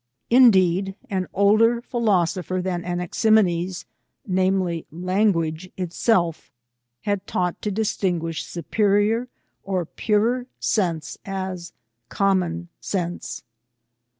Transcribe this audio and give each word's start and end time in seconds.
Indeed, 0.31 0.95
an 1.11 1.27
older 1.31 1.79
philosopher 1.79 2.59
than 2.59 2.83
Anaximenes, 2.83 3.85
namely, 4.25 4.87
language 4.91 5.69
itself, 5.77 6.49
had 7.01 7.27
taught 7.27 7.61
to 7.61 7.69
distinguish 7.69 8.43
superior 8.43 9.27
or 9.63 9.85
purer 9.85 10.47
sense 10.59 11.19
as 11.23 11.73
common 12.09 12.69
sense. 12.79 13.43